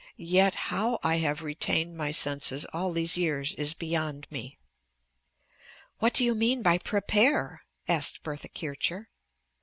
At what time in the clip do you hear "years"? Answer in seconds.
3.17-3.53